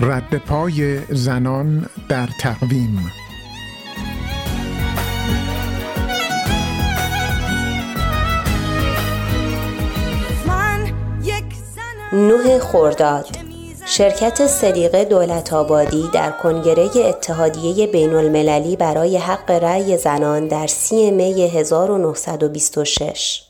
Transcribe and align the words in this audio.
رد 0.00 0.36
پای 0.36 0.98
زنان 1.08 1.86
در 2.08 2.28
تقویم. 2.40 3.12
نوه 12.12 12.58
خورداد 12.58 13.26
شرکت 13.86 14.46
صدیقه 14.46 15.04
دولت 15.04 15.52
آبادی 15.52 16.08
در 16.12 16.30
کنگره 16.30 16.88
اتحادیه 16.96 17.86
بین 17.86 18.14
المللی 18.14 18.76
برای 18.76 19.16
حق 19.16 19.50
رأی 19.50 19.96
زنان 19.96 20.48
در 20.48 20.66
سی 20.66 21.10
می 21.10 21.42
1926 21.42 23.49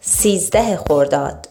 سیزده 0.00 0.76
خورداد 0.76 1.48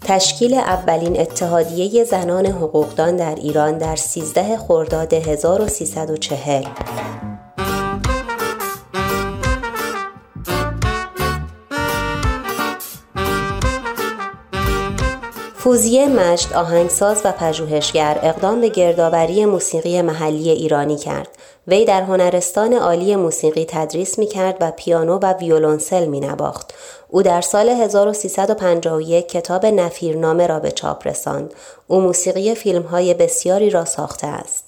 تشکیل 0.00 0.54
اولین 0.54 1.20
اتحادیه 1.20 2.04
زنان 2.04 2.46
حقوقدان 2.46 3.16
در 3.16 3.34
ایران 3.34 3.78
در 3.78 3.96
13 3.96 4.58
خرداد 4.58 5.12
1340 5.14 6.64
فوزیه 15.64 16.08
مشت 16.08 16.52
آهنگساز 16.52 17.20
و 17.24 17.32
پژوهشگر 17.32 18.18
اقدام 18.22 18.60
به 18.60 18.68
گردآوری 18.68 19.44
موسیقی 19.44 20.02
محلی 20.02 20.50
ایرانی 20.50 20.96
کرد. 20.96 21.28
وی 21.66 21.84
در 21.84 22.02
هنرستان 22.02 22.72
عالی 22.72 23.16
موسیقی 23.16 23.64
تدریس 23.68 24.18
می 24.18 24.26
کرد 24.26 24.56
و 24.60 24.72
پیانو 24.76 25.18
و 25.18 25.32
ویولونسل 25.32 26.06
می 26.06 26.20
نباخت. 26.20 26.74
او 27.08 27.22
در 27.22 27.40
سال 27.40 27.68
1351 27.68 29.28
کتاب 29.28 29.66
نفیرنامه 29.66 30.46
را 30.46 30.60
به 30.60 30.70
چاپ 30.70 31.06
رساند. 31.06 31.54
او 31.86 32.00
موسیقی 32.00 32.54
فیلم 32.54 32.82
های 32.82 33.14
بسیاری 33.14 33.70
را 33.70 33.84
ساخته 33.84 34.26
است. 34.26 34.63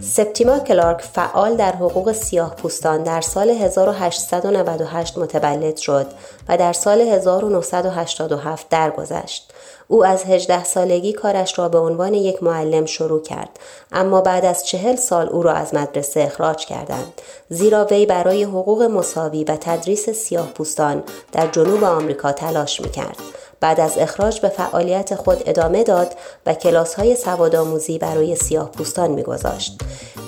سپتیما 0.00 0.58
کلارک 0.58 1.00
فعال 1.00 1.56
در 1.56 1.72
حقوق 1.72 2.12
سیاه 2.12 2.54
پوستان 2.54 3.02
در 3.02 3.20
سال 3.20 3.50
1898 3.50 5.18
متولد 5.18 5.76
شد 5.76 6.06
و 6.48 6.56
در 6.56 6.72
سال 6.72 7.00
1987 7.00 8.68
درگذشت. 8.68 9.52
او 9.88 10.04
از 10.04 10.24
18 10.24 10.64
سالگی 10.64 11.12
کارش 11.12 11.58
را 11.58 11.68
به 11.68 11.78
عنوان 11.78 12.14
یک 12.14 12.42
معلم 12.42 12.86
شروع 12.86 13.22
کرد 13.22 13.58
اما 13.92 14.20
بعد 14.20 14.44
از 14.44 14.66
چهل 14.66 14.96
سال 14.96 15.28
او 15.28 15.42
را 15.42 15.52
از 15.52 15.74
مدرسه 15.74 16.20
اخراج 16.20 16.66
کردند 16.66 17.12
زیرا 17.48 17.84
وی 17.84 18.06
برای 18.06 18.42
حقوق 18.44 18.82
مساوی 18.82 19.44
و 19.44 19.56
تدریس 19.56 20.10
سیاه 20.10 20.46
پوستان 20.46 21.02
در 21.32 21.46
جنوب 21.46 21.84
آمریکا 21.84 22.32
تلاش 22.32 22.80
می 22.80 22.90
کرد. 22.90 23.16
بعد 23.62 23.80
از 23.80 23.98
اخراج 23.98 24.40
به 24.40 24.48
فعالیت 24.48 25.14
خود 25.14 25.42
ادامه 25.46 25.84
داد 25.84 26.14
و 26.46 26.54
کلاس 26.54 26.94
های 26.94 27.16
سوادآموزی 27.16 27.98
برای 27.98 28.36
سیاه 28.36 28.70
پوستان 28.70 29.10
میگذاشت. 29.10 29.80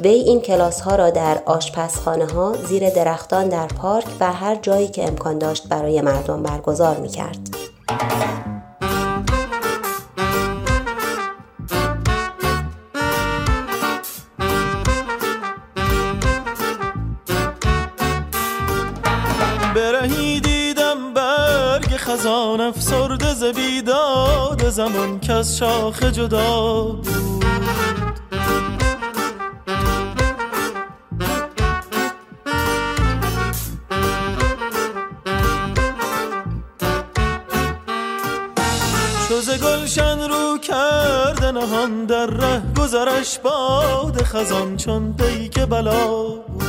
وی 0.00 0.10
این 0.10 0.40
کلاس 0.40 0.80
ها 0.80 0.96
را 0.96 1.10
در 1.10 1.38
آشپزخانه 1.46 2.26
ها، 2.26 2.54
زیر 2.68 2.90
درختان 2.90 3.48
در 3.48 3.66
پارک 3.66 4.06
و 4.20 4.32
هر 4.32 4.54
جایی 4.54 4.88
که 4.88 5.08
امکان 5.08 5.38
داشت 5.38 5.68
برای 5.68 6.00
مردم 6.00 6.42
برگزار 6.42 6.96
می 6.96 7.08
کرد. 7.08 7.38
خزان 22.12 22.60
افسرده 22.60 23.34
ز 23.34 23.44
بیداد 23.44 24.68
زمان 24.68 25.20
از 25.28 25.58
شاخ 25.58 26.02
جدا 26.02 26.82
بود. 26.82 27.08
گلشن 39.62 40.28
رو 40.28 40.58
کرده 40.58 41.50
نهان 41.50 42.06
در 42.06 42.26
ره 42.26 42.62
گذرش 42.78 43.38
باد 43.38 44.22
خزان 44.22 44.76
چون 44.76 45.16
پیک 45.16 45.58
بلا 45.58 46.08
بود. 46.08 46.61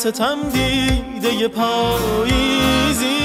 ستم 0.00 0.38
دیده 0.52 1.48
پاییزی. 1.48 3.20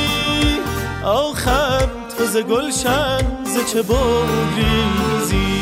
آخر 1.05 1.87
تو 2.17 2.25
ز 2.25 2.37
گلشن 2.37 3.43
ز 3.43 3.71
چه 3.73 3.81
بگریزی. 3.81 5.61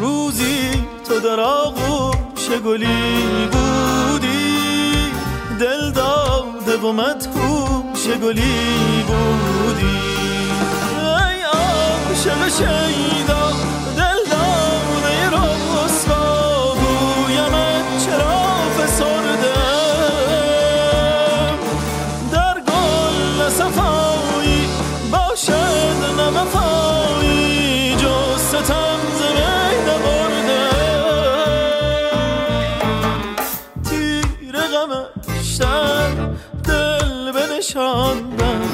روزی 0.00 0.70
تو 1.08 1.20
در 1.20 1.40
آغوش 1.40 2.48
گلی 2.64 3.48
بودی. 3.52 5.12
دل 5.60 5.90
داده 5.90 6.76
و 6.76 6.92
مدهوش 6.92 8.06
گلی 8.22 9.04
بودی. 9.06 9.98
ای 10.96 11.42
عاشق 11.42 12.48
شیدا 12.48 13.67
دل 37.68 37.74
بنشاندم 37.74 38.68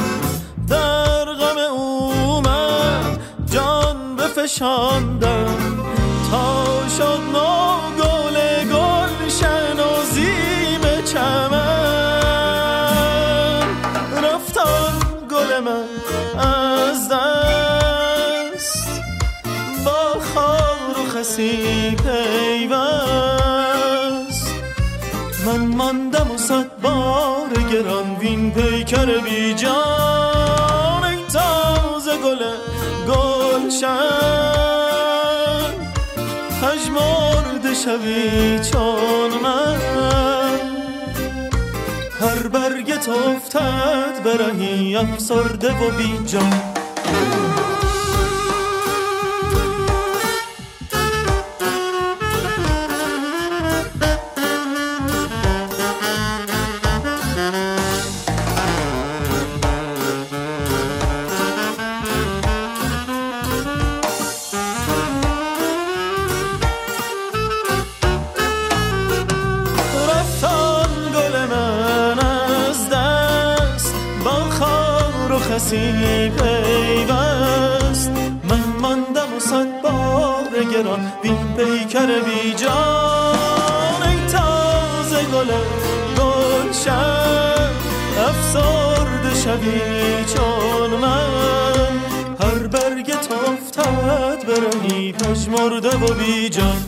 در 0.69 1.25
غم 1.25 1.59
او 1.73 2.41
من 2.41 3.19
جان 3.53 4.17
بفشاندم. 4.17 5.85
تا 6.31 6.65
شد 6.99 7.21
نو 7.33 7.77
گل 8.03 8.37
و 9.81 10.05
زیم 10.15 10.81
چمن. 11.05 11.55
رفتان 14.25 14.95
گل 15.31 15.61
من 15.61 15.89
از 16.39 17.09
دست. 17.09 18.89
با 19.85 20.21
خار 20.35 20.97
و 20.99 21.05
خسی 21.11 21.97
پیوست. 21.97 22.85
من 25.47 25.61
ماندم 25.67 26.31
و 26.31 26.39
صد 26.39 26.81
بار 26.83 27.44
گران 27.73 28.17
وین 28.21 28.51
پیکر 28.51 29.07
بی 29.21 29.55
جان 29.55 31.05
ای 31.05 31.19
تازه 31.33 32.17
گل 32.17 32.43
گلشن 33.09 34.45
پژمرده 36.63 37.75
شوی 37.75 38.61
چون 38.73 39.31
من. 39.43 39.81
هر 42.21 42.49
برگت 42.49 43.09
افتد 43.09 44.23
برهی 44.25 44.97
افسرده 44.97 45.73
و 45.73 45.91
بی 45.91 46.19
جان. 46.27 46.75
کسی 75.55 76.31
پیوست. 76.31 78.11
من 78.51 78.65
ماندم 78.81 79.37
و 79.37 79.41
صد 79.41 79.83
بار 79.83 80.65
گران 80.73 81.13
بی 81.23 81.31
پیکر 81.57 82.07
بی 82.07 82.55
جان. 82.55 84.03
ای 84.03 84.27
تازه 84.33 85.23
گل 85.23 85.51
گلشن 86.19 87.71
افسرده 88.19 89.35
شوی 89.45 90.25
چون 90.25 90.91
من. 91.01 91.89
هر 92.41 92.67
برگ 92.67 93.07
تو 93.07 93.35
افتد 93.35 94.47
برهی 94.47 95.13
پژمرده 95.13 95.97
و 95.97 96.15
بی 96.15 96.49
جان. 96.49 96.83